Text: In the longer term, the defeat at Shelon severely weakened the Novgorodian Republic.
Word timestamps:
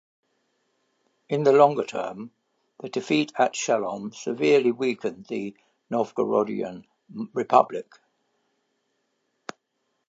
In 1.29 1.43
the 1.43 1.51
longer 1.51 1.83
term, 1.83 2.31
the 2.79 2.89
defeat 2.89 3.31
at 3.37 3.53
Shelon 3.53 4.15
severely 4.15 4.71
weakened 4.71 5.27
the 5.27 5.55
Novgorodian 5.91 6.85
Republic. 7.35 7.85